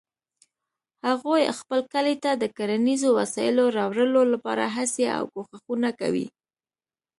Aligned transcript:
هغوی 1.07 1.43
خپل 1.59 1.79
کلي 1.93 2.15
ته 2.23 2.31
د 2.33 2.43
کرنیزو 2.57 3.09
وسایلو 3.19 3.65
راوړلو 3.77 4.21
لپاره 4.33 4.63
هڅې 4.75 5.05
او 5.17 5.23
کوښښونه 5.33 5.89
کوي 5.99 6.27